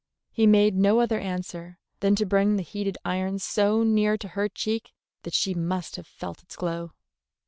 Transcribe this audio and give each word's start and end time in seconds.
He 0.31 0.47
made 0.47 0.75
no 0.75 0.99
other 0.99 1.19
answer 1.19 1.77
than 1.99 2.15
to 2.15 2.25
bring 2.25 2.55
the 2.55 2.63
heated 2.63 2.97
iron 3.05 3.37
so 3.37 3.83
near 3.83 4.17
to 4.17 4.29
her 4.29 4.49
cheek 4.49 4.93
that 5.21 5.35
she 5.35 5.53
must 5.53 5.95
have 5.95 6.07
felt 6.07 6.41
its 6.41 6.55
glow. 6.55 6.93